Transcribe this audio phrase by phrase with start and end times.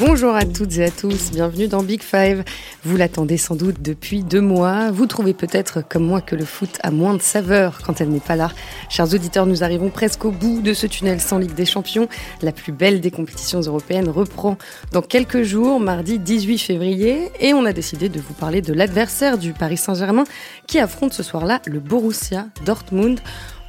[0.00, 2.44] Bonjour à toutes et à tous, bienvenue dans Big Five.
[2.84, 4.92] Vous l'attendez sans doute depuis deux mois.
[4.92, 8.20] Vous trouvez peut-être comme moi que le foot a moins de saveur quand elle n'est
[8.20, 8.52] pas là.
[8.88, 12.08] Chers auditeurs, nous arrivons presque au bout de ce tunnel sans Ligue des Champions.
[12.42, 14.56] La plus belle des compétitions européennes reprend
[14.92, 19.36] dans quelques jours, mardi 18 février, et on a décidé de vous parler de l'adversaire
[19.36, 20.24] du Paris Saint-Germain
[20.68, 23.18] qui affronte ce soir-là le Borussia Dortmund.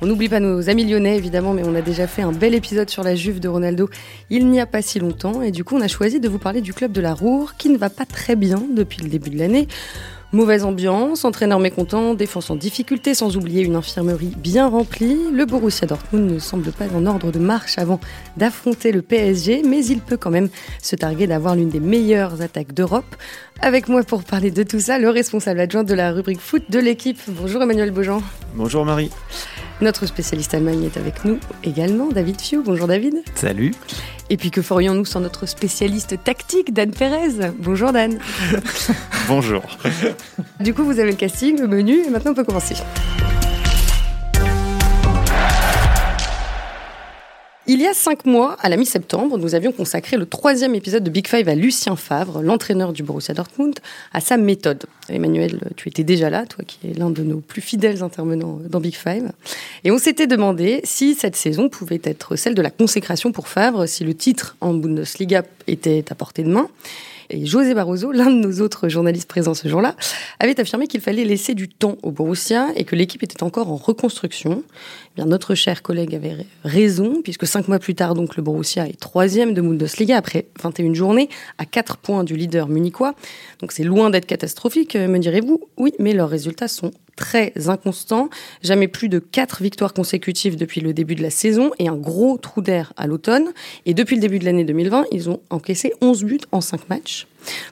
[0.01, 2.89] On n'oublie pas nos amis lyonnais évidemment, mais on a déjà fait un bel épisode
[2.89, 3.89] sur la Juve de Ronaldo
[4.29, 6.61] il n'y a pas si longtemps, et du coup on a choisi de vous parler
[6.61, 9.37] du club de la Roure qui ne va pas très bien depuis le début de
[9.37, 9.67] l'année.
[10.31, 15.17] Mauvaise ambiance, entraîneur mécontent, défense en difficulté, sans oublier une infirmerie bien remplie.
[15.33, 17.99] Le Borussia Dortmund ne semble pas en ordre de marche avant
[18.37, 20.49] d'affronter le PSG, mais il peut quand même
[20.83, 23.15] se targuer d'avoir l'une des meilleures attaques d'Europe.
[23.59, 26.77] Avec moi pour parler de tout ça, le responsable adjoint de la rubrique foot de
[26.77, 27.19] l'équipe.
[27.27, 28.21] Bonjour Emmanuel Beaujean.
[28.53, 29.09] Bonjour Marie.
[29.81, 32.61] Notre spécialiste Allemagne est avec nous également, David Fiu.
[32.63, 33.23] Bonjour David.
[33.33, 33.73] Salut.
[34.29, 38.19] Et puis que ferions-nous sans notre spécialiste tactique, Dan Perez Bonjour Dan.
[39.27, 39.63] Bonjour.
[40.59, 42.75] Du coup, vous avez le casting, le menu, et maintenant on peut commencer.
[47.71, 51.09] Il y a cinq mois, à la mi-septembre, nous avions consacré le troisième épisode de
[51.11, 53.77] Big Five à Lucien Favre, l'entraîneur du Borussia Dortmund,
[54.11, 54.85] à sa méthode.
[55.07, 58.79] Emmanuel, tu étais déjà là, toi qui es l'un de nos plus fidèles intervenants dans
[58.79, 59.31] Big Five.
[59.83, 63.85] Et on s'était demandé si cette saison pouvait être celle de la consécration pour Favre,
[63.85, 66.69] si le titre en Bundesliga était à portée de main.
[67.31, 69.95] Et José Barroso, l'un de nos autres journalistes présents ce jour-là,
[70.39, 73.75] avait affirmé qu'il fallait laisser du temps au Borussia et que l'équipe était encore en
[73.75, 74.63] reconstruction.
[74.65, 78.87] Eh bien, notre cher collègue avait raison, puisque cinq mois plus tard, donc, le Borussia
[78.87, 83.13] est troisième de Bundesliga après 21 journées, à 4 points du leader munichois.
[83.59, 85.61] Donc c'est loin d'être catastrophique, me direz-vous.
[85.77, 88.29] Oui, mais leurs résultats sont très inconstants.
[88.63, 92.37] Jamais plus de 4 victoires consécutives depuis le début de la saison et un gros
[92.37, 93.49] trou d'air à l'automne.
[93.85, 97.27] Et depuis le début de l'année 2020, ils ont encaissé 11 buts en 5 matchs.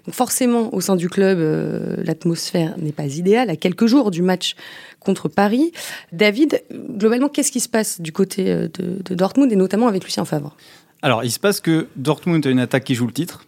[0.05, 3.49] Donc forcément, au sein du club, euh, l'atmosphère n'est pas idéale.
[3.49, 4.55] À quelques jours du match
[4.99, 5.71] contre Paris,
[6.11, 10.03] David, globalement, qu'est-ce qui se passe du côté euh, de, de Dortmund et notamment avec
[10.03, 10.55] Lucien Favre?
[11.01, 13.45] Alors, il se passe que Dortmund a une attaque qui joue le titre,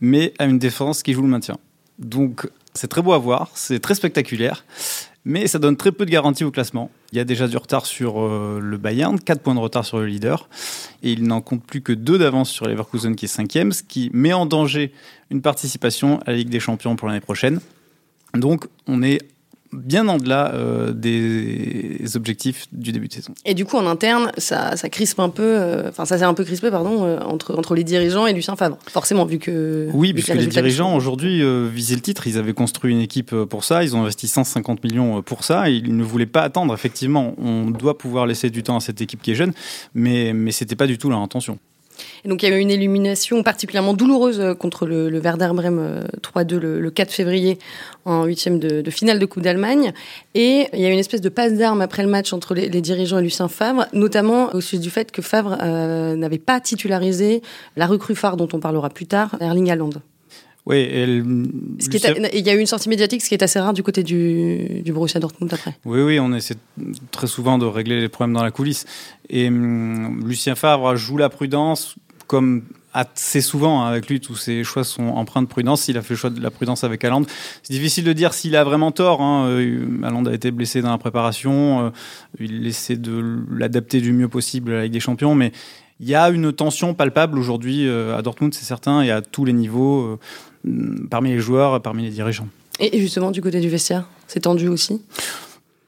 [0.00, 1.56] mais a une défense qui joue le maintien.
[1.98, 4.64] Donc, c'est très beau à voir, c'est très spectaculaire,
[5.24, 6.90] mais ça donne très peu de garanties au classement.
[7.12, 9.98] Il y a déjà du retard sur euh, le Bayern, 4 points de retard sur
[9.98, 10.48] le leader,
[11.02, 14.10] et il n'en compte plus que 2 d'avance sur Leverkusen qui est cinquième, ce qui
[14.12, 14.92] met en danger
[15.30, 17.60] une participation à la Ligue des Champions pour l'année prochaine.
[18.34, 19.18] Donc on est
[19.72, 23.34] bien en delà euh, des objectifs du début de saison.
[23.44, 26.34] Et du coup, en interne, ça, ça crispe un peu, euh, enfin, ça s'est un
[26.34, 28.78] peu crispé, pardon, euh, entre, entre les dirigeants et Lucien Favre.
[28.88, 29.88] Forcément, vu que.
[29.92, 33.00] Oui, vu puisque que les dirigeants aujourd'hui euh, visaient le titre, ils avaient construit une
[33.00, 36.26] équipe euh, pour ça, ils ont investi 150 millions pour ça, et ils ne voulaient
[36.26, 36.74] pas attendre.
[36.74, 39.52] Effectivement, on doit pouvoir laisser du temps à cette équipe qui est jeune,
[39.94, 41.58] mais, mais c'était pas du tout leur intention.
[42.24, 45.50] Et donc, il y a eu une élimination particulièrement douloureuse euh, contre le, le Werder
[45.52, 47.58] Bremen euh, 3-2 le, le 4 février
[48.04, 49.92] en huitième de, de finale de Coupe d'Allemagne.
[50.34, 52.68] Et il y a eu une espèce de passe d'armes après le match entre les,
[52.68, 56.60] les dirigeants et Lucien Favre, notamment au sujet du fait que Favre euh, n'avait pas
[56.60, 57.42] titularisé
[57.76, 59.90] la recrue phare dont on parlera plus tard, Erling Haaland.
[60.66, 61.24] Oui, elle,
[61.80, 63.58] Ce qui est- et il y a eu une sortie médiatique, ce qui est assez
[63.58, 65.74] rare du côté du, du Borussia Dortmund après.
[65.84, 66.56] Oui, oui, on essaie
[67.10, 68.84] très souvent de régler les problèmes dans la coulisse.
[69.28, 72.62] Et hum, Lucien Favre joue la prudence, comme
[72.92, 75.88] assez souvent hein, avec lui, tous ses choix sont empreints de prudence.
[75.88, 77.22] Il a fait le choix de la prudence avec Haaland.
[77.62, 79.22] C'est difficile de dire s'il a vraiment tort.
[79.22, 79.46] Hein.
[79.46, 81.86] Euh, a été blessé dans la préparation.
[81.86, 81.90] euh,
[82.40, 85.52] il essaie de l'adapter du mieux possible à la Ligue des Champions, mais
[86.00, 89.44] il y a une tension palpable aujourd'hui euh, à Dortmund, c'est certain, et à tous
[89.44, 90.18] les niveaux,
[91.10, 92.48] parmi les joueurs, parmi les dirigeants.
[92.78, 95.02] Et justement, du côté du vestiaire, c'est tendu aussi?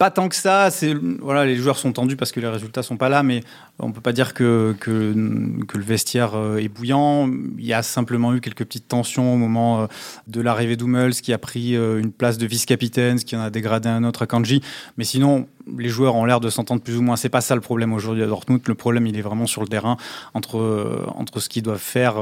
[0.03, 0.69] Pas tant que ça.
[0.73, 3.45] C'est voilà, les joueurs sont tendus parce que les résultats sont pas là, mais
[3.79, 7.31] on peut pas dire que que, le vestiaire euh, est bouillant.
[7.57, 9.87] Il y a simplement eu quelques petites tensions au moment euh,
[10.27, 13.51] de l'arrivée d'Hummels, qui a pris euh, une place de vice-capitaine, ce qui en a
[13.51, 14.61] dégradé un autre à Kanji.
[14.97, 15.47] Mais sinon,
[15.79, 17.15] les joueurs ont l'air de s'entendre plus ou moins.
[17.15, 18.61] C'est pas ça le problème aujourd'hui à Dortmund.
[18.67, 19.97] Le problème, il est vraiment sur le terrain
[20.35, 22.17] entre entre ce qu'ils doivent faire,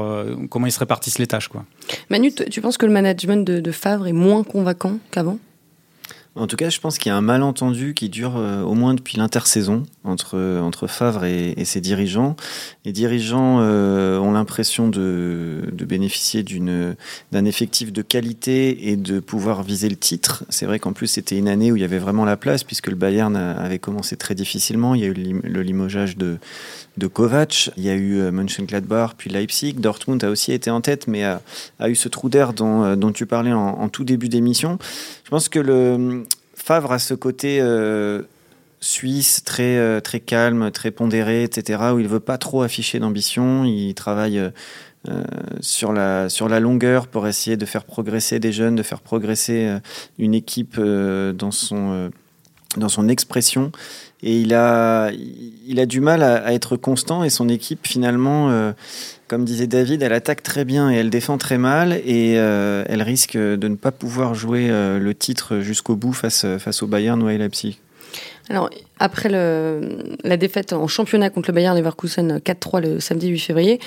[0.51, 1.65] comment ils se répartissent les tâches, quoi.
[2.11, 5.39] Manu, tu penses que le management de Favre est moins convaincant qu'avant?
[6.37, 8.93] En tout cas, je pense qu'il y a un malentendu qui dure euh, au moins
[8.93, 12.37] depuis l'intersaison entre, entre Favre et, ses dirigeants.
[12.85, 16.45] Les dirigeants euh, ont l'impression de, de bénéficier
[17.33, 20.45] d'un effectif de qualité et de pouvoir viser le titre.
[20.47, 22.87] C'est vrai qu'en plus, c'était une année où il y avait vraiment la place, puisque
[22.87, 24.95] le Bayern avait commencé très difficilement.
[24.95, 26.37] Il y a eu le, lim- le limogeage de,
[26.97, 29.73] de Kovac, il y a eu euh, Mönchengladbach, puis Leipzig.
[29.73, 31.41] Dortmund a aussi été en tête, mais a,
[31.89, 34.79] eu ce trou d'air dont, euh, dont tu parlais en, en tout début d'émission.
[35.25, 36.20] Je pense que le
[36.63, 38.21] Favre a ce côté euh,
[38.79, 43.65] suisse, très, très calme, très pondéré, etc., où il veut pas trop afficher d'ambition.
[43.65, 44.41] Il travaille
[45.59, 49.77] sur, la, sur la longueur pour essayer de faire progresser des jeunes, de faire progresser
[50.19, 52.11] une équipe dans son
[53.09, 53.71] expression.
[54.23, 55.09] Et il a,
[55.67, 58.73] il a du mal à, être constant et son équipe finalement
[59.31, 63.01] comme disait David, elle attaque très bien et elle défend très mal et euh, elle
[63.01, 67.23] risque de ne pas pouvoir jouer euh, le titre jusqu'au bout face, face au Bayern
[67.23, 67.79] ou à Leipzig.
[68.49, 68.69] Alors,
[68.99, 73.79] après le, la défaite en championnat contre le Bayern Leverkusen 4-3 le samedi 8 février,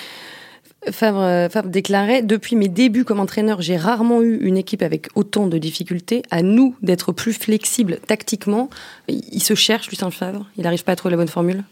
[0.91, 5.47] Favre, Favre, déclarait Depuis mes débuts comme entraîneur, j'ai rarement eu une équipe avec autant
[5.47, 6.23] de difficultés.
[6.31, 8.69] À nous d'être plus flexibles tactiquement.
[9.09, 10.47] Il se cherche, Lucien Favre.
[10.57, 11.65] Il n'arrive pas à trouver la bonne formule?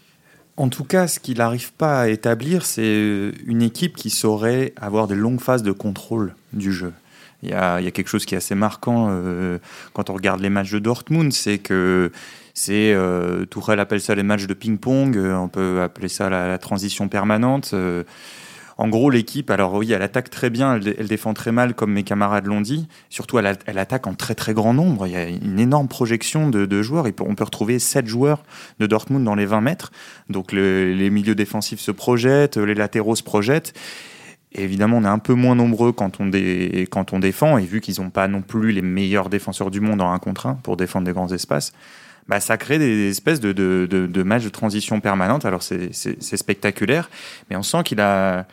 [0.55, 4.73] En tout cas, ce qu'il n'arrive pas à établir, c'est euh, une équipe qui saurait
[4.79, 6.93] avoir des longues phases de contrôle du jeu.
[7.41, 9.57] Il y a, quelque chose qui est assez marquant euh,
[9.91, 12.09] quand on regarde les matchs de Dortmund, c'est que
[12.53, 17.09] c'est euh, Tourelle appelle ça les matchs de ping-pong, on peut appeler ça la, transition
[17.09, 17.73] permanente.
[18.77, 22.03] En gros, l'équipe, alors oui, elle attaque très bien, elle, défend très mal, comme mes
[22.03, 22.87] camarades l'ont dit.
[23.09, 25.05] Surtout, elle, attaque en très très grand nombre.
[25.07, 27.05] Il y a une énorme projection de, joueurs.
[27.21, 28.43] on peut retrouver 7 joueurs
[28.79, 29.91] de Dortmund dans les 20 mètres.
[30.29, 33.73] Donc les milieux défensifs se projettent, les latéraux se projettent.
[34.53, 36.27] évidemment, on est un peu moins nombreux quand on,
[37.19, 37.57] défend.
[37.57, 40.47] Et vu qu'ils n'ont pas non plus les meilleurs défenseurs du monde en un contre
[40.47, 41.73] 1 pour défendre des grands espaces,
[42.27, 45.45] bah, ça crée des espèces de, de, de, matchs de transition permanente.
[45.45, 45.91] Alors c'est
[46.37, 47.09] spectaculaire,
[47.49, 48.45] mais on sent qu'il a,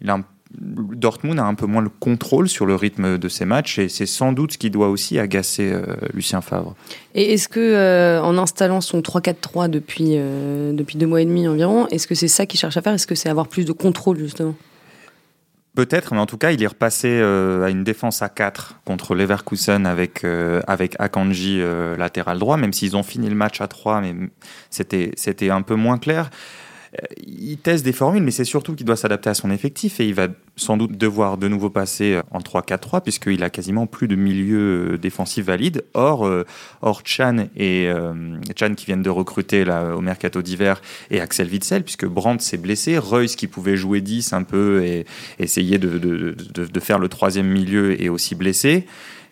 [0.00, 0.20] il a
[0.58, 4.06] Dortmund a un peu moins le contrôle sur le rythme de ses matchs et c'est
[4.06, 5.82] sans doute ce qui doit aussi agacer euh,
[6.14, 6.74] Lucien Favre.
[7.14, 11.48] Et est-ce que euh, en installant son 3-4-3 depuis, euh, depuis deux mois et demi
[11.48, 12.94] environ, est-ce que c'est ça qu'il cherche à faire?
[12.94, 14.54] Est-ce que c'est avoir plus de contrôle justement?
[15.76, 19.14] Peut-être, mais en tout cas, il est repassé euh, à une défense à 4 contre
[19.14, 23.68] Leverkusen avec, euh, avec Akanji euh, latéral droit, même s'ils ont fini le match à
[23.68, 24.14] 3, mais
[24.70, 26.30] c'était un peu moins clair.
[26.94, 30.06] Euh, il teste des formules, mais c'est surtout qu'il doit s'adapter à son effectif et
[30.06, 34.16] il va sans doute devoir de nouveau passer en 3-4-3 puisqu'il a quasiment plus de
[34.16, 35.84] milieu euh, défensif valide.
[35.94, 36.44] Or, euh,
[36.82, 37.90] or Chan et
[38.56, 40.80] Chan qui viennent de recruter là, au mercato d'hiver
[41.10, 45.06] et Axel Witzel puisque Brandt s'est blessé, Reus qui pouvait jouer 10 un peu et
[45.38, 48.86] essayer de, de, de, de faire le troisième milieu est aussi blessé.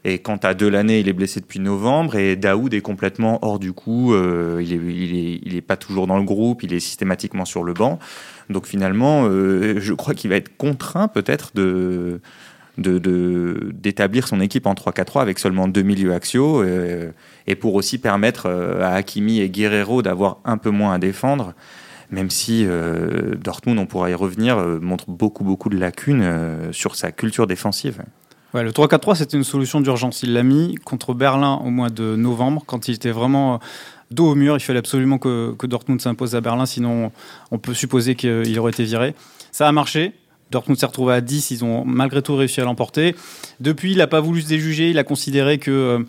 [0.07, 3.73] Et quant à Delaney, il est blessé depuis novembre et Daoud est complètement hors du
[3.73, 4.13] coup.
[4.13, 7.99] Euh, il, est, pas toujours dans le groupe, il est systématiquement sur le banc.
[8.51, 12.21] Donc finalement, euh, je crois qu'il va être contraint peut-être de
[12.77, 17.13] d'établir son équipe en 3-4-3 avec seulement deux milieux axiaux euh,
[17.47, 18.51] et pour aussi permettre
[18.83, 21.55] à Hakimi et Guerrero d'avoir un peu moins à défendre
[22.11, 22.67] même si
[23.43, 26.29] Dortmund, on pourra y revenir, montre beaucoup beaucoup de lacunes
[26.73, 28.03] sur sa culture défensive
[28.63, 30.23] le 3-4-3, c'était une solution d'urgence.
[30.23, 33.61] Il l'a mis contre Berlin au mois de novembre, quand il était vraiment
[34.11, 34.57] dos au mur.
[34.57, 37.11] Il fallait absolument que, Dortmund s'impose à Berlin, sinon
[37.51, 39.15] on peut supposer qu'il aurait été viré.
[39.51, 40.13] Ça a marché.
[40.51, 43.17] Dortmund s'est retrouvé à 10, ils ont malgré tout réussi à l'emporter.
[43.61, 46.05] Depuis, il n'a pas voulu se déjuger, il a considéré que,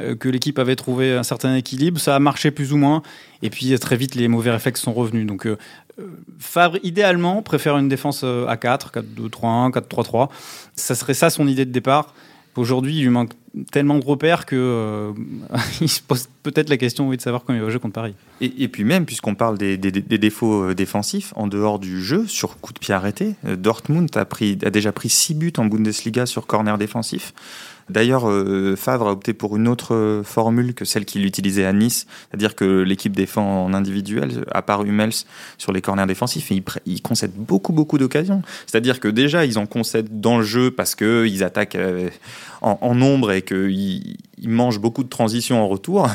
[0.00, 2.00] euh, que l'équipe avait trouvé un certain équilibre.
[2.00, 3.02] Ça a marché plus ou moins,
[3.42, 5.26] et puis très vite, les mauvais réflexes sont revenus.
[5.26, 5.58] Donc, euh,
[6.38, 10.28] Favre, idéalement, préfère une défense euh, à 4, 4-2-3-1, 4-3-3.
[10.74, 12.14] Ça serait ça son idée de départ.
[12.56, 13.32] Aujourd'hui, il lui manque
[13.72, 15.12] tellement de repères que euh,
[15.86, 18.14] se pose peut-être la question de savoir comment il va jouer contre Paris.
[18.40, 22.72] Et, puis même, puisqu'on parle des, défauts euh, défensifs, en dehors du jeu, sur coup
[22.72, 27.32] de pied arrêté, Dortmund a, déjà pris 6 buts en Bundesliga sur corner défensif.
[27.90, 31.72] D'ailleurs, euh, Favre a opté pour une autre euh, formule que celle qu'il utilisait à
[31.72, 35.12] Nice, c'est-à-dire que l'équipe défend en individuel, à part Hummels
[35.58, 38.42] sur les corners défensifs, et ils, concèdent beaucoup, beaucoup d'occasions.
[38.66, 42.08] C'est-à-dire que déjà, ils en concèdent dans le jeu parce qu'ils attaquent euh,
[42.60, 46.08] en, nombre et qu'ils mangent beaucoup de transitions en retour.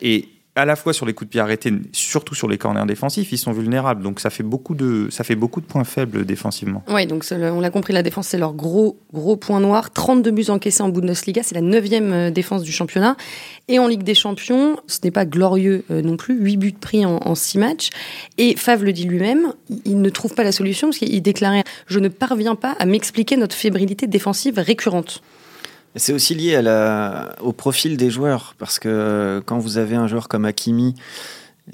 [0.00, 3.30] Et à la fois sur les coups de pied arrêtés, surtout sur les corners défensifs,
[3.30, 4.02] ils sont vulnérables.
[4.02, 6.82] Donc ça fait beaucoup de, ça fait beaucoup de points faibles défensivement.
[6.88, 9.92] Oui, donc on l'a compris, la défense c'est leur gros, gros point noir.
[9.92, 13.16] 32 buts encaissés en Bundesliga, c'est la neuvième euh, défense du championnat.
[13.68, 17.06] Et en Ligue des Champions, ce n'est pas glorieux euh, non plus, 8 buts pris
[17.06, 17.90] en, en 6 matchs.
[18.36, 19.52] Et Favre le dit lui-même,
[19.84, 23.36] il ne trouve pas la solution parce qu'il déclarait «Je ne parviens pas à m'expliquer
[23.36, 25.22] notre fébrilité défensive récurrente».
[25.98, 26.56] C'est aussi lié
[27.40, 30.94] au profil des joueurs, parce que euh, quand vous avez un joueur comme Hakimi,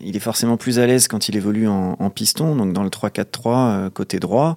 [0.03, 3.27] il est forcément plus à l'aise quand il évolue en, piston, donc dans le 3-4-3
[3.47, 4.57] euh, côté droit.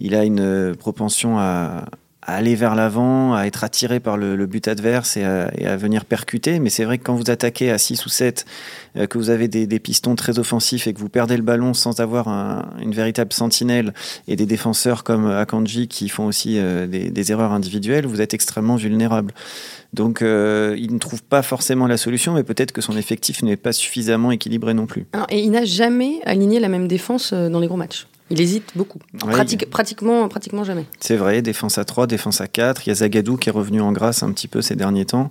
[0.00, 1.84] Il a une propension à,
[2.26, 6.58] aller vers l'avant, à être attiré par le, but adverse et à, venir percuter.
[6.58, 8.46] Mais c'est vrai que quand vous attaquez à 6 ou 7,
[8.96, 12.00] euh, que vous avez des, pistons très offensifs et que vous perdez le ballon sans
[12.00, 12.28] avoir
[12.80, 13.92] une véritable sentinelle
[14.28, 18.76] et des défenseurs comme Akanji qui font aussi euh, des, erreurs individuelles, vous êtes extrêmement
[18.76, 19.32] vulnérable.
[19.92, 23.56] Donc euh, il ne trouve pas forcément la solution, mais peut-être que son effectif n'est
[23.56, 25.06] pas suffisamment équilibré non plus.
[25.30, 28.06] et il n'a jamais aligné la même défense dans les gros matchs.
[28.30, 28.98] Il hésite beaucoup.
[29.70, 30.86] pratiquement, pratiquement jamais.
[30.98, 32.86] C'est vrai, défense à 3, défense à 4.
[32.86, 35.28] Il y a Zagadou qui est revenu en grâce un petit peu ces derniers temps.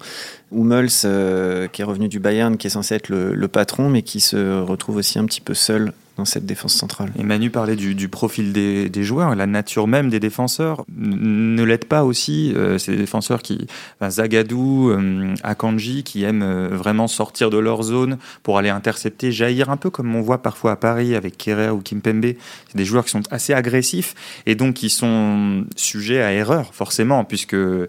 [0.52, 4.20] Hummels euh, qui est revenu du Bayern, qui est censé être le, patron, mais qui
[4.20, 7.12] se retrouve aussi un petit peu seul dans cette défense centrale.
[7.18, 12.04] Et Manu parlait du, profil des, joueurs, la nature même des défenseurs ne l'aide pas
[12.04, 12.54] aussi.
[12.56, 13.68] Euh, ces défenseurs qui,
[14.08, 19.70] Zagadou, euh, Akanji, qui aiment euh, vraiment sortir de leur zone pour aller intercepter, jaillir
[19.70, 22.34] un peu comme on voit parfois à Paris avec Kerrer ou Kimpembe.
[22.68, 24.14] C'est des joueurs qui sont assez agressifs
[24.46, 27.88] et donc qui sont sujets à erreur forcément puisqu'ils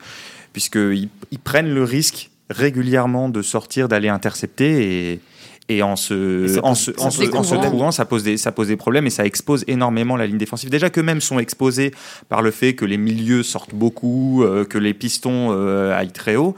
[1.30, 5.20] ils prennent le risque régulièrement de sortir, d'aller intercepter et
[5.68, 9.06] et en se, en se, en se, trouvant, ça pose, des, ça pose des problèmes
[9.06, 10.68] et ça expose énormément la ligne défensive.
[10.68, 11.92] Déjà que même sont exposés
[12.28, 16.36] par le fait que les milieux sortent beaucoup, euh, que les pistons euh, aillent très
[16.36, 16.54] haut.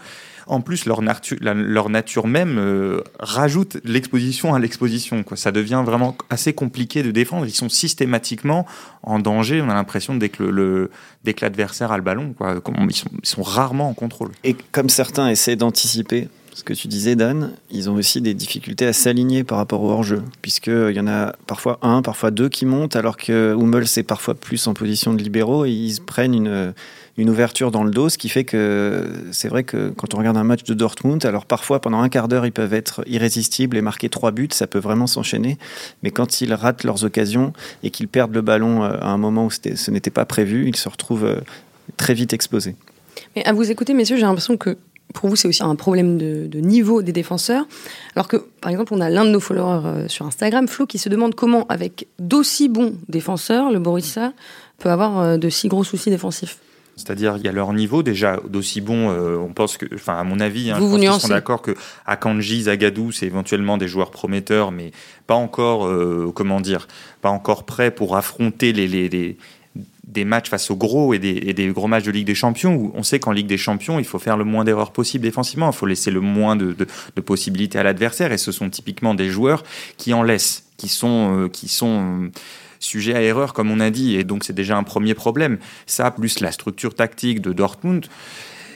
[0.48, 5.24] En plus, leur, nature, leur nature même euh, rajoute l'exposition à l'exposition.
[5.34, 7.46] Ça devient vraiment assez compliqué de défendre.
[7.46, 8.64] Ils sont systématiquement
[9.02, 9.60] en danger.
[9.60, 10.90] On a l'impression dès que le,
[11.24, 12.60] dès que l'adversaire a le ballon, quoi.
[12.88, 14.30] Ils, sont, ils sont rarement en contrôle.
[14.44, 18.86] Et comme certains essaient d'anticiper ce que tu disais, Dan, ils ont aussi des difficultés
[18.86, 22.64] à s'aligner par rapport au hors-jeu, puisqu'il y en a parfois un, parfois deux qui
[22.64, 26.72] montent, alors que Hummel, c'est parfois plus en position de libéraux, et ils prennent une,
[27.18, 30.38] une ouverture dans le dos, ce qui fait que c'est vrai que quand on regarde
[30.38, 33.82] un match de Dortmund, alors parfois pendant un quart d'heure, ils peuvent être irrésistibles et
[33.82, 35.58] marquer trois buts, ça peut vraiment s'enchaîner,
[36.02, 39.44] mais quand ils ratent leurs occasions et qu'ils perdent le ballon euh, à un moment
[39.44, 41.40] où ce n'était pas prévu, ils se retrouvent euh,
[41.98, 42.76] très vite exposés.
[43.34, 44.78] Mais à vous écouter, messieurs, j'ai l'impression que
[45.16, 47.66] pour vous, c'est aussi un problème de, niveau des défenseurs.
[48.14, 50.98] Alors que, par exemple, on a l'un de nos followers euh, sur Instagram, Flo, qui
[50.98, 54.32] se demande comment, avec d'aussi bons défenseurs, le Borussia
[54.78, 56.58] peut avoir euh, de si gros soucis défensifs.
[56.96, 59.10] C'est-à-dire, il y a leur niveau déjà d'aussi bon.
[59.10, 61.74] Euh, on pense que, enfin, à mon avis, hein, vous je sont d'accord que
[62.06, 64.92] Akanji, Zagadou, c'est éventuellement des joueurs prometteurs, mais
[65.26, 65.90] pas encore,
[66.34, 66.88] comment dire,
[67.20, 69.36] pas encore prêts pour affronter les, les, les,
[70.06, 73.02] des matchs face aux gros et des, gros matchs de Ligue des Champions où on
[73.02, 75.86] sait qu'en Ligue des Champions, il faut faire le moins d'erreurs possible défensivement, il faut
[75.86, 76.76] laisser le moins de,
[77.24, 79.64] possibilités à l'adversaire et ce sont typiquement des joueurs
[79.96, 82.30] qui en laissent, qui sont, euh, qui sont euh,
[82.78, 85.58] sujets à erreur comme on a dit et donc c'est déjà un premier problème.
[85.86, 88.06] Ça plus la structure tactique de Dortmund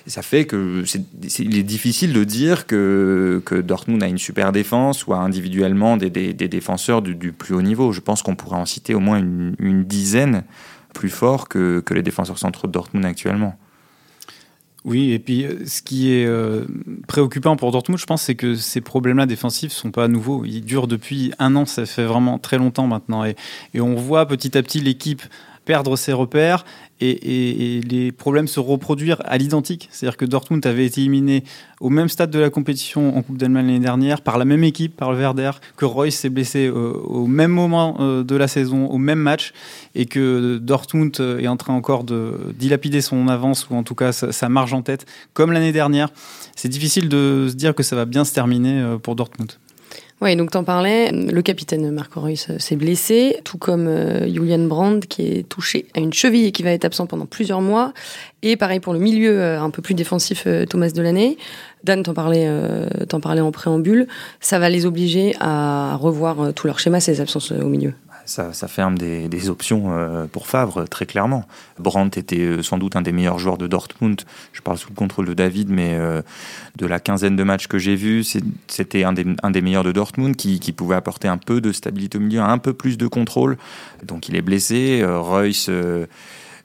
[0.06, 1.02] ça fait que c'est,
[1.38, 6.10] il est difficile de dire que, Dortmund a une super défense ou a individuellement des,
[6.32, 7.92] défenseurs du, plus haut niveau.
[7.92, 10.44] Je pense qu'on pourrait en citer au moins une dizaine
[10.92, 13.56] plus fort que, que les défenseurs centraux de Dortmund actuellement.
[14.84, 16.64] Oui, et puis euh, ce qui est euh,
[17.06, 20.44] préoccupant pour Dortmund, je pense, c'est que ces problèmes-là défensifs sont pas nouveaux.
[20.46, 23.24] Ils durent depuis un an, ça fait vraiment très longtemps maintenant.
[23.24, 23.36] Et,
[23.74, 25.22] et on voit petit à petit l'équipe
[25.64, 26.64] perdre ses repères
[27.00, 29.88] et, les problèmes se reproduire à l'identique.
[29.90, 31.44] C'est-à-dire que Dortmund avait été éliminé
[31.80, 34.96] au même stade de la compétition en Coupe d'Allemagne l'année dernière par la même équipe,
[34.96, 38.86] par le Werder, que Royce s'est blessé euh, au même moment euh, de la saison,
[38.86, 39.52] au même match,
[39.94, 44.12] et que Dortmund est en train encore de dilapider son avance, ou en tout cas
[44.12, 46.10] sa, marge en tête, comme l'année dernière.
[46.54, 49.52] C'est difficile de se dire que ça va bien se terminer euh, pour Dortmund.
[50.22, 55.02] Oui, donc t'en parlais, le capitaine Marco Reus s'est blessé, tout comme euh, Julian Brand
[55.02, 57.94] qui est touché à une cheville et qui va être absent pendant plusieurs mois.
[58.42, 61.38] Et pareil pour le milieu euh, un peu plus défensif euh, Thomas Delaney.
[61.84, 62.46] Dan t'en parlait,
[63.08, 64.06] t'en en préambule.
[64.40, 67.94] Ça va les obliger à revoir tout leur schéma, ces absences au milieu
[68.30, 71.44] ça, ferme des, options euh, pour Favre, très clairement.
[71.78, 74.22] Brandt était euh, sans doute un des meilleurs joueurs de Dortmund.
[74.52, 76.22] Je parle sous le contrôle de David, mais euh,
[76.76, 78.24] de la quinzaine de matchs que j'ai vus,
[78.68, 82.40] c'était un des, meilleurs de Dortmund qui, pouvait apporter un peu de stabilité au milieu,
[82.40, 83.58] un peu plus de contrôle.
[84.04, 85.02] Donc il est blessé.
[85.04, 85.68] Reus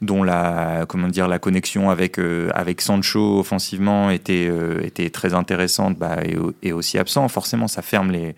[0.02, 2.20] dont la comment dire la connexion avec
[2.54, 4.52] avec Sancho offensivement était
[4.84, 6.18] était très intéressante bah,
[6.62, 8.36] et, aussi absent forcément ça ferme les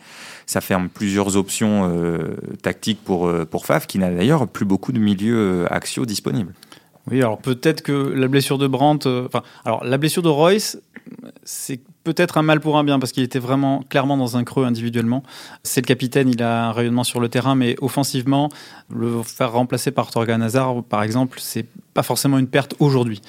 [0.48, 4.94] ça ferme plusieurs options euh, tactiques pour, euh, pour Faf, qui n'a d'ailleurs plus beaucoup
[4.94, 6.54] de milieux euh, axiaux disponibles.
[7.12, 10.80] Oui, alors peut-être que la blessure de Brandt, enfin, alors la blessure de Royce,
[11.44, 11.82] c'est
[12.14, 15.24] peut-être un mal pour un bien parce qu'il était vraiment clairement dans un creux individuellement.
[15.64, 18.50] C'est le capitaine, il a un rayonnement sur le terrain, mais offensivement,
[18.90, 23.22] le faire remplacer par Torgan Hazard, par exemple, c'est pas forcément une perte aujourd'hui.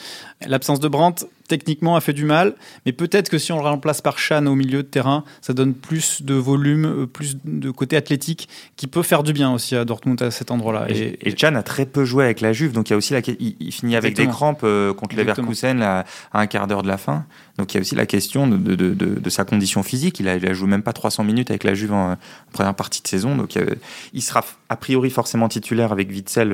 [0.47, 2.55] L'absence de Brandt, techniquement, a fait du mal,
[2.87, 5.75] mais peut-être que si on le remplace par Chan au milieu de terrain, ça donne
[5.75, 9.85] plus de volume, euh, plus de côté athlétique, qui peut faire du bien aussi à
[9.85, 10.87] Dortmund à cet endroit-là.
[10.91, 13.15] Et, et, Chan a très peu joué avec la Juve, donc il y a aussi
[13.15, 16.99] la, il, finit avec des crampes euh, contre Leverkusen à, un quart d'heure de la
[16.99, 17.25] fin.
[17.57, 20.21] Donc il y a aussi la question de, de, de, de sa condition physique.
[20.21, 22.17] Il a, il a, joué même pas 300 minutes avec la Juve en,
[22.53, 23.67] première partie de saison, donc euh,
[24.13, 26.53] il sera a priori forcément titulaire avec Witzel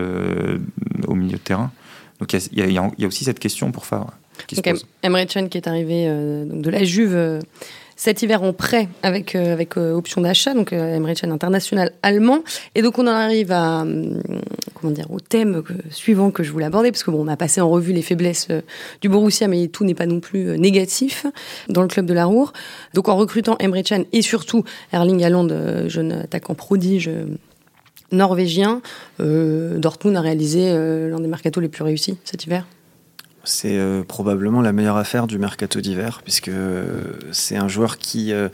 [1.07, 1.71] au milieu de terrain.
[2.21, 4.13] Donc il y, y, a aussi cette question pour Favre.
[4.47, 7.41] Qui donc, Emre Can qui est arrivé euh, donc de la Juve euh,
[7.97, 12.43] cet hiver en prêt avec, euh, avec option d'achat, donc Emre Can international allemand.
[12.75, 13.87] Et donc on en arrive à,
[14.75, 17.61] comment dire, au thème suivant que je voulais aborder, parce que bon, on a passé
[17.61, 18.49] en revue les faiblesses
[19.01, 21.25] du Borussia, mais tout n'est pas non plus négatif
[21.69, 22.53] dans le club de la Roure.
[22.95, 27.09] Donc en recrutant Emre Can et surtout Erling Haaland, jeune attaquant prodige
[28.11, 28.83] norvégien,
[29.21, 32.67] Dortmund a réalisé l'un des mercatos les plus réussis cet hiver
[33.45, 38.33] c'est euh, probablement la meilleure affaire du mercato d'hiver, puisque euh, c'est un joueur qui
[38.33, 38.49] euh,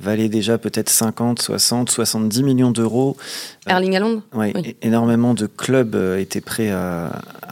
[0.00, 3.16] valait déjà peut-être 50, 60, 70 millions d'euros.
[3.66, 7.10] Erling Haaland Oui, énormément de clubs étaient prêts à,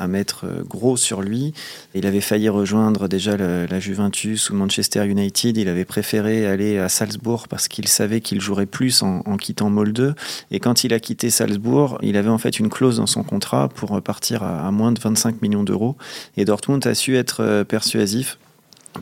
[0.09, 1.55] mettre gros sur lui.
[1.95, 5.57] Il avait failli rejoindre déjà la, Juventus ou Manchester United.
[5.57, 10.15] Il avait préféré aller à Salzbourg parce qu'il savait qu'il jouerait plus en, quittant Molde.
[10.51, 13.69] Et quand il a quitté Salzbourg, il avait en fait une clause dans son contrat
[13.69, 15.97] pour partir à, à moins de 25 millions d'euros.
[16.37, 18.39] Et Dortmund a su être euh, persuasif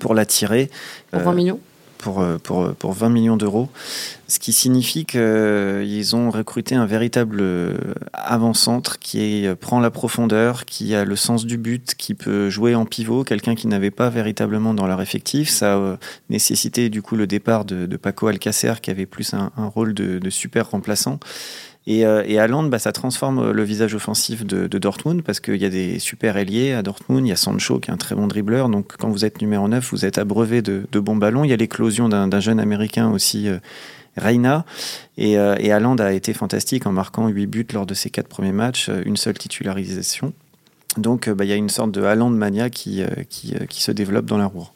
[0.01, 0.71] pour l'attirer.
[1.11, 1.61] Pour 20 euh, millions
[1.99, 3.69] pour, euh, pour, pour 20 millions d'euros,
[4.27, 7.45] ce qui signifie qu'ils ont recruté un véritable
[8.13, 12.87] avant-centre qui prend la profondeur, qui a le sens du but, qui peut jouer en
[12.87, 15.49] pivot, quelqu'un qui n'avait pas véritablement dans leur effectif.
[15.49, 15.99] Ça a
[16.29, 20.31] nécessité du coup le départ de, Paco Alcacer qui avait plus un, rôle de, de
[20.31, 21.21] super remplaçant.
[21.87, 25.65] Et, euh, et Haaland, bah, ça transforme le visage offensif de, Dortmund parce qu'il y
[25.65, 27.27] a des super ailiers à Dortmund.
[27.27, 28.69] Il y a Sancho qui est un très bon dribbleur.
[28.69, 31.45] Donc quand vous êtes numéro 9, vous êtes abreuvé de, de bons ballons.
[31.45, 33.49] Il y a l'éclosion d'un jeune américain aussi.
[33.49, 33.59] Euh,
[34.17, 34.65] Reina.
[35.17, 38.53] Et, euh, et a été fantastique en marquant 8 buts lors de ses 4 premiers
[38.53, 40.33] matchs, euh, une seule titularisation.
[40.99, 44.37] Donc bah, il y a une sorte de Haaland mania qui, qui, se développe dans
[44.37, 44.69] la roue.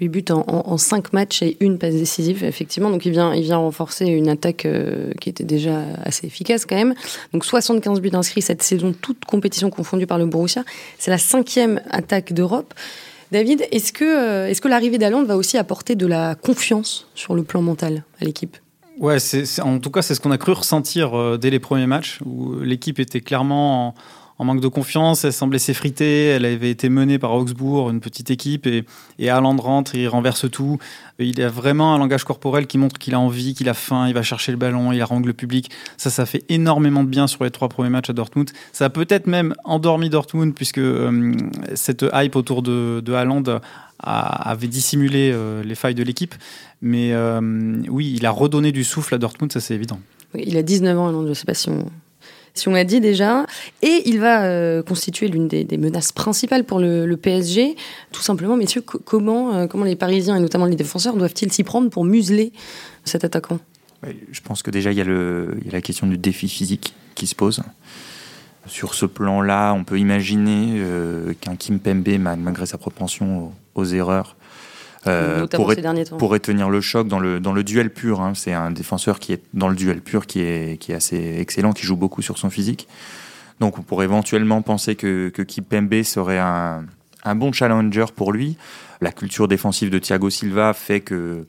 [0.00, 2.90] 8 buts en, en, 5 matchs et une passe décisive, effectivement.
[2.90, 6.76] Donc il vient, il vient renforcer une attaque euh, qui était déjà assez efficace quand
[6.76, 6.94] même.
[7.32, 10.64] Donc 75 buts inscrits cette saison, toute compétition confondue par le Borussia.
[10.98, 12.74] C'est la cinquième attaque d'Europe.
[13.30, 17.34] David, est-ce que, euh, est-ce que l'arrivée d'Aland va aussi apporter de la confiance sur
[17.34, 18.56] le plan mental à l'équipe?
[18.98, 21.86] Ouais, c'est, en tout cas, c'est ce qu'on a cru ressentir euh, dès les premiers
[21.86, 23.94] matchs, où l'équipe était clairement en,
[24.40, 28.30] en manque de confiance, elle semblait s'effriter, elle avait été menée par Augsbourg, une petite
[28.30, 28.86] équipe, et,
[29.18, 30.78] et rentre, il renverse tout.
[31.18, 34.14] Il a vraiment un langage corporel qui montre qu'il a envie, qu'il a faim, il
[34.14, 35.70] va chercher le ballon, il harangue le public.
[35.98, 38.50] Ça, ça fait énormément de bien sur les trois premiers matchs à Dortmund.
[38.72, 41.34] Ça a peut-être même endormi Dortmund, puisque euh,
[41.74, 43.60] cette hype autour de, de
[44.02, 46.34] avait dissimulé euh, les failles de l'équipe.
[46.80, 50.00] Mais euh, oui, il a redonné du souffle à Dortmund, ça c'est évident.
[50.34, 51.84] il a 19 ans, Haaland, je ne sais pas si on
[52.54, 53.46] si on l'a dit déjà.
[53.82, 57.76] Et il va euh, constituer l'une des, menaces principales pour le, PSG.
[58.12, 61.90] Tout simplement, messieurs, comment, euh, comment les Parisiens et notamment les défenseurs doivent-ils s'y prendre
[61.90, 62.52] pour museler
[63.04, 63.58] cet attaquant?
[64.30, 66.48] Je pense que déjà, il y, a le, il y a la question du défi
[66.48, 67.60] physique qui se pose.
[68.66, 74.36] Sur ce plan-là, on peut imaginer euh, qu'un Kim Pembe, malgré sa propension aux erreurs,
[75.06, 75.76] euh, pourrait,
[76.18, 78.20] pourrait, tenir le choc dans le, dans le duel pur.
[78.20, 78.32] Hein.
[78.34, 81.72] C'est un défenseur qui est dans le duel pur qui est, qui est assez excellent,
[81.72, 82.86] qui joue beaucoup sur son physique.
[83.60, 86.84] Donc on pourrait éventuellement penser que, que Kipembe serait un,
[87.24, 88.56] un bon challenger pour lui.
[89.00, 91.46] La culture défensive de Thiago Silva fait que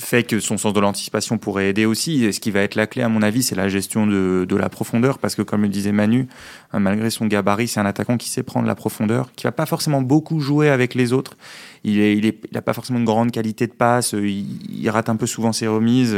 [0.00, 2.24] fait que son sens de l'anticipation pourrait aider aussi.
[2.24, 4.68] Et ce qui va être la clé, à mon avis, c'est la gestion de, la
[4.68, 6.26] profondeur, parce que comme le disait Manu,
[6.72, 9.66] hein, malgré son gabarit, c'est un attaquant qui sait prendre la profondeur, qui va pas
[9.66, 11.36] forcément beaucoup jouer avec les autres.
[11.84, 15.16] Il n'a il il a pas forcément une grande qualité de passe, il, rate un
[15.16, 16.16] peu souvent ses remises.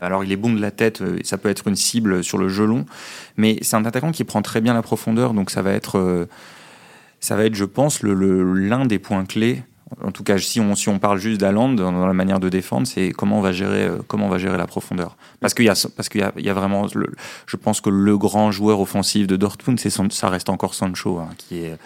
[0.00, 2.86] Alors il est bon de la tête, ça peut être une cible sur le gelon,
[3.36, 6.28] mais c'est un attaquant qui prend très bien la profondeur, donc ça va être,
[7.20, 9.62] ça va être, je pense, l'un des points clés
[10.02, 12.86] en tout cas, si on, si on parle juste d'Aland dans, la manière de défendre,
[12.86, 15.16] c'est comment on va gérer, euh, comment on va gérer la profondeur.
[15.40, 18.16] Parce qu'il y a, parce qu'il y a, y a vraiment, je pense que le
[18.16, 21.76] grand joueur offensif de Dortmund, c'est ça reste encore Sancho, hein, qui est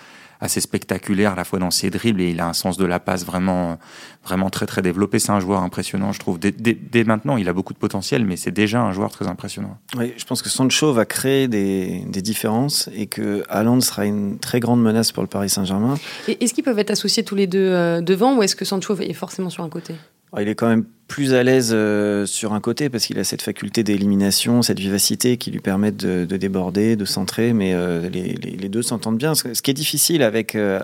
[0.40, 3.00] assez spectaculaire à la fois dans ses dribbles et il a un sens de la
[3.00, 3.78] passe vraiment,
[4.24, 5.18] vraiment très très développé.
[5.18, 6.38] C'est un joueur impressionnant, je trouve.
[6.38, 9.78] Dès, dès, maintenant, il a beaucoup de potentiel, mais c'est déjà un joueur très impressionnant.
[9.96, 14.38] Oui, je pense que Sancho va créer des, des différences et que Haaland sera une
[14.38, 15.94] très grande menace pour le Paris Saint-Germain.
[16.28, 19.12] Est-ce qu'ils peuvent être associés tous les deux euh, devant ou est-ce que Sancho est
[19.12, 19.94] forcément sur un côté?
[20.38, 23.42] Il est quand même plus à l'aise euh, sur un côté parce qu'il a cette
[23.42, 28.82] faculté d'élimination, cette vivacité qui lui permet de, déborder, de centrer, mais euh, les, deux
[28.82, 29.34] s'entendent bien.
[29.34, 30.80] Ce qui est difficile avec euh,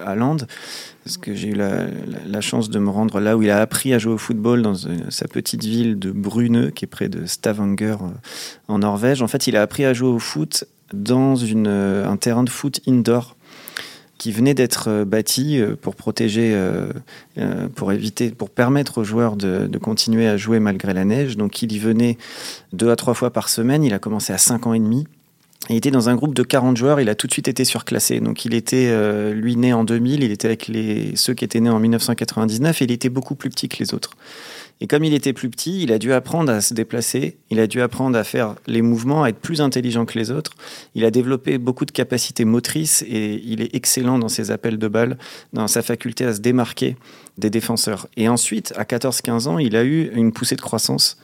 [1.05, 3.99] parce que j'ai eu la, chance de me rendre là où il a appris à
[3.99, 7.97] jouer au football dans sa petite ville de Bruneux, qui est près de Stavanger
[8.69, 9.23] en Norvège.
[9.23, 13.37] En fait, il a appris à jouer au foot dans un terrain de foot indoor
[14.23, 16.93] qui venait d'être euh, bâti euh, pour protéger, euh,
[17.75, 21.37] pour éviter, pour permettre aux joueurs de, continuer à jouer malgré la neige.
[21.37, 22.17] Donc il y venait
[22.73, 23.83] deux à trois fois par semaine.
[23.83, 25.09] Il a commencé à cinq ans et demi.
[25.71, 28.21] Il était dans un groupe de 40 joueurs, il a tout de suite été surclassé.
[28.21, 28.93] Donc il était,
[29.33, 30.71] lui, né en 2000, il était avec
[31.15, 34.11] ceux qui étaient nés en 1999 et il était beaucoup plus petit que les autres.
[34.83, 37.69] Et comme il était plus petit, il a dû apprendre à se déplacer, il a
[37.69, 40.55] dû apprendre à faire les mouvements, à être plus intelligent que les autres.
[40.97, 44.89] Il a développé beaucoup de capacités motrices et il est excellent dans ses appels de
[44.89, 45.19] balles,
[45.53, 46.97] dans sa faculté à se démarquer
[47.39, 48.09] des défenseurs.
[48.17, 51.17] Et ensuite, à 14-15 ans, il a eu une poussée de croissance.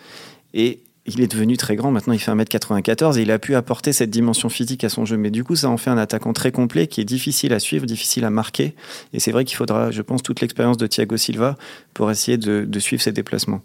[0.55, 3.92] Et il est devenu très grand, maintenant il fait 1m94 et il a pu apporter
[3.92, 5.16] cette dimension physique à son jeu.
[5.16, 7.87] Mais du coup, ça en fait un attaquant très complet qui est difficile à suivre,
[7.87, 8.75] difficile à marquer.
[9.12, 11.57] Et c'est vrai qu'il faudra, je pense, toute l'expérience de Thiago Silva
[11.94, 13.62] pour essayer de, suivre ses déplacements.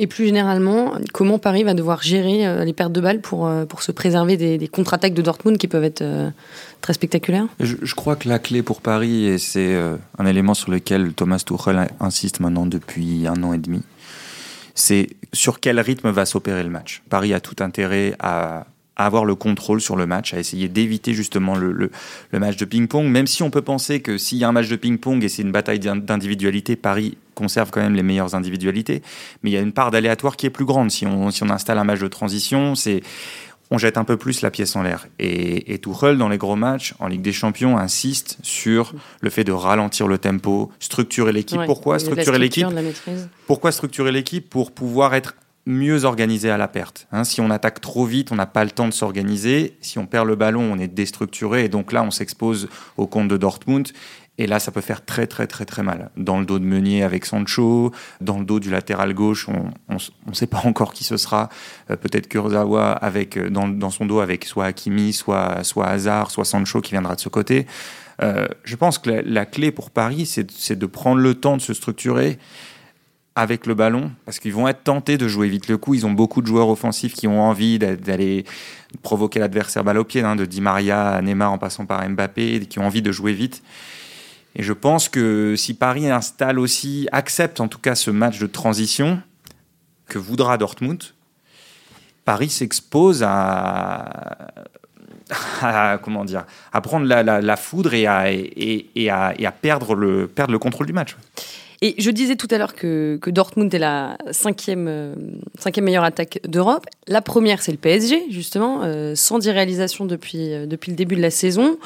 [0.00, 3.64] Et plus généralement, comment Paris va devoir gérer euh, les pertes de balles pour, euh,
[3.64, 6.30] pour se préserver des, contre-attaques de Dortmund qui peuvent être euh,
[6.80, 7.46] très spectaculaires?
[7.58, 9.76] Je, je, crois que la clé pour Paris, et c'est
[10.18, 13.82] un élément sur lequel Thomas Tuchel insiste maintenant depuis un an et demi,
[14.78, 17.02] c'est sur quel rythme va s'opérer le match.
[17.10, 21.56] Paris a tout intérêt à, avoir le contrôle sur le match, à essayer d'éviter justement
[21.56, 21.90] le,
[22.32, 24.76] match de ping-pong, même si on peut penser que s'il y a un match de
[24.76, 29.02] ping-pong et c'est une bataille d'individualité, Paris conserve quand même les meilleures individualités,
[29.42, 30.90] mais il y a une part d'aléatoire qui est plus grande.
[30.90, 33.02] Si on, si on installe un match de transition, c'est
[33.70, 35.06] on jette un peu plus la pièce en l'air.
[35.18, 39.44] Et, et Tuchel, dans les gros matchs, en Ligue des Champions, insiste sur le fait
[39.44, 41.60] de ralentir le tempo, structurer l'équipe.
[41.66, 42.66] Pourquoi structurer l'équipe
[43.46, 45.34] Pourquoi structurer l'équipe Pour pouvoir être
[45.68, 47.06] mieux organisé à la perte.
[47.12, 47.24] Hein.
[47.24, 49.76] si on attaque trop vite, on n'a pas le temps de s'organiser.
[49.82, 51.66] Si on perd le ballon, on est déstructuré.
[51.66, 53.88] Et donc là, on s'expose au compte de Dortmund.
[54.38, 56.10] Et là, ça peut faire très, très, très, très mal.
[56.16, 59.98] Dans le dos de Meunier avec Sancho, dans le dos du latéral gauche, on
[60.28, 61.48] ne sait pas encore qui ce sera.
[61.90, 66.44] Euh, peut-être Kurzawa avec, euh, dans, son dos avec soit Hakimi, soit, soit Hazard, soit
[66.44, 67.66] Sancho qui viendra de ce côté.
[68.22, 71.74] Euh, je pense que la, clé pour Paris, c'est de prendre le temps de se
[71.74, 72.38] structurer
[73.34, 75.94] avec le ballon, parce qu'ils vont être tentés de jouer vite le coup.
[75.94, 78.44] Ils ont beaucoup de joueurs offensifs qui ont envie d'aller
[79.02, 82.66] provoquer l'adversaire balle au pied, hein, de Di Maria à Neymar en passant par Mbappé,
[82.68, 83.62] qui ont envie de jouer vite.
[84.54, 88.46] Et je pense que si Paris installe aussi, accepte en tout cas ce match de
[88.46, 89.22] transition
[90.06, 91.02] que voudra Dortmund,
[92.24, 94.38] Paris s'expose à,
[96.02, 101.16] comment dire, à prendre la, foudre et à, perdre, le, perdre le contrôle du match.
[101.80, 105.14] Et je disais tout à l'heure que, Dortmund est la cinquième, euh,
[105.58, 106.86] cinquième meilleure attaque d'Europe.
[107.06, 111.14] La première, c'est le PSG, justement, euh, sans 110 réalisations depuis, euh, depuis le début
[111.14, 111.78] de la saison.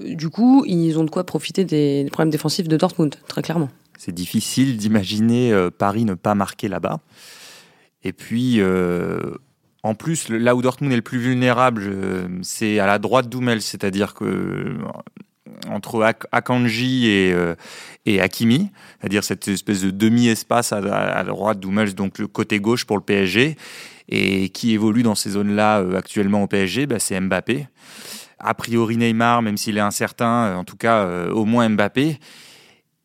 [0.00, 3.68] du coup, ils ont de quoi profiter des, problèmes défensifs de Dortmund, très clairement.
[3.98, 6.98] C'est difficile d'imaginer Paris ne pas marquer là-bas.
[8.04, 8.60] Et puis,
[9.84, 14.14] en plus, là où Dortmund est le plus vulnérable, c'est à la droite d'Oumel, c'est-à-dire
[14.14, 14.76] que
[15.68, 17.54] entre Akanji et, euh,
[18.06, 18.70] et Hakimi,
[19.00, 23.56] c'est-à-dire cette espèce de demi-espace à, droite d'Oumels, donc le côté gauche pour le PSG,
[24.08, 27.68] et qui évolue dans ces zones-là euh, actuellement au PSG, bah, c'est Mbappé.
[28.38, 32.18] A priori Neymar, même s'il est incertain, euh, en tout cas au moins Mbappé.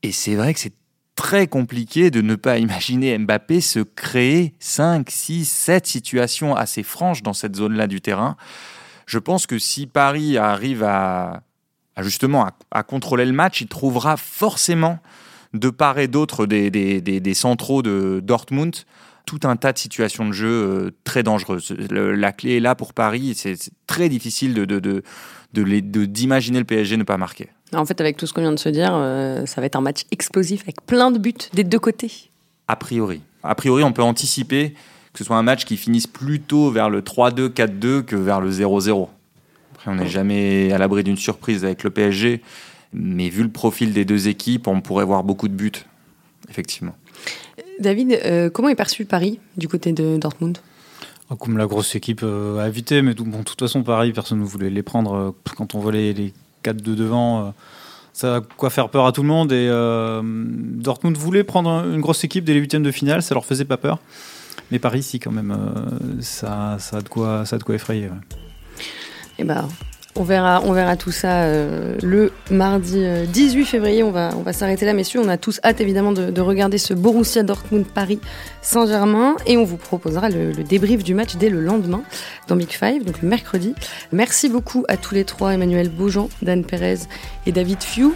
[0.04, 0.74] Et c'est vrai que c'est
[1.16, 7.22] très compliqué de ne pas imaginer Mbappé se créer 5, 6, 7 situations assez franches
[7.22, 8.36] dans cette zone-là du terrain.
[9.06, 11.44] Je pense que si Paris arrive à
[12.04, 15.00] justement à, contrôler le match, il trouvera forcément
[15.54, 18.76] de part et d'autre des, des, centraux de Dortmund
[19.26, 21.76] tout un tas de situations de jeu euh, très dangereuses.
[21.92, 23.34] la clé est là pour Paris.
[23.36, 25.04] C'est très difficile de, de,
[26.06, 27.50] d'imaginer le PSG ne pas marquer.
[27.74, 29.82] En fait, avec tout ce qu'on vient de se dire, euh, ça va être un
[29.82, 32.32] match explosif avec plein de buts des deux côtés.
[32.70, 33.22] A priori.
[33.44, 34.76] A priori, on peut anticiper
[35.12, 38.50] que ce soit un match qui finisse plutôt vers le 3-2, 4-2 que vers le
[38.50, 39.10] 0-0
[39.86, 42.42] on n'est jamais à l'abri d'une surprise avec le PSG.
[42.94, 45.72] Mais vu le profil des deux équipes, on pourrait voir beaucoup de buts,
[46.50, 46.96] effectivement.
[47.80, 50.58] David, euh, comment est perçu Paris du côté de Dortmund?
[51.30, 54.40] Ah, comme la grosse équipe euh, à éviter, mais bon, de toute façon, Paris, personne
[54.40, 55.14] ne voulait les prendre.
[55.14, 57.54] Euh, quand on voit les, les 4 de devant,
[58.14, 59.52] ça a quoi faire peur à tout le monde.
[59.52, 59.68] Et
[60.82, 63.78] Dortmund voulait prendre une grosse équipe dès les huitièmes de finale, ça leur faisait pas
[63.78, 64.00] peur.
[64.72, 65.56] Mais Paris, si, quand même,
[66.20, 68.10] ça, ça, a de quoi, ça a de quoi effrayer.
[69.38, 69.70] Eh ben,
[70.20, 74.02] On verra, on verra tout ça euh, le mardi 18 février.
[74.02, 75.20] On va, s'arrêter là, messieurs.
[75.24, 78.20] On a tous hâte évidemment de, de regarder ce Borussia Dortmund Paris
[78.68, 82.04] Saint-Germain et on vous proposera le, débrief du match dès le lendemain
[82.50, 83.74] dans Big Five, donc le mercredi.
[84.12, 86.98] Merci beaucoup à tous les trois, Emmanuel Beaujean, Dan Perez
[87.46, 88.14] et David Few.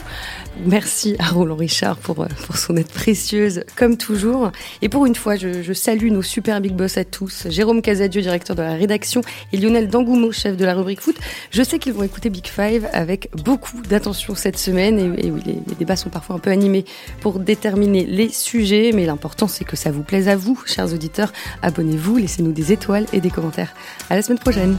[0.65, 4.51] Merci à Roland Richard pour, pour son aide précieuse, comme toujours.
[4.81, 7.47] Et pour une fois, je, salue nos super big boss à tous.
[7.49, 9.21] Jérôme Casadieu, directeur de la rédaction,
[9.53, 11.15] et Lionel Dangoumo, chef de la rubrique foot.
[11.51, 14.97] Je sais qu'ils vont écouter Big Five avec beaucoup d'attention cette semaine.
[15.17, 15.31] Et, les,
[15.67, 16.85] les débats sont parfois un peu animés
[17.19, 21.33] pour déterminer les sujets, mais l'important c'est que ça vous plaise à vous, chers auditeurs.
[21.61, 23.73] Abonnez-vous, laissez-nous des étoiles et des commentaires.
[24.09, 24.77] À la semaine prochaine.